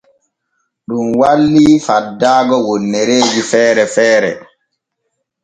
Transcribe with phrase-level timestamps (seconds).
[0.87, 4.31] Ɗun walli faddaago wonnereeji feere feere.